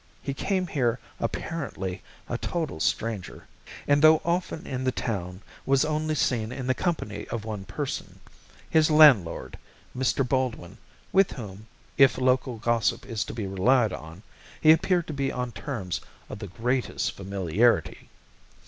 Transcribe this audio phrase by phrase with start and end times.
[0.23, 3.45] He came here apparently a total stranger,
[3.87, 8.19] and though often in the town, was only seen in the company of one person
[8.67, 9.59] his landlord,
[9.95, 10.27] Mr.
[10.27, 10.79] Baldwin,
[11.11, 11.67] with whom
[11.99, 14.23] if local gossip is to be relied on
[14.59, 18.09] he appeared to be on terms of the greatest familiarity.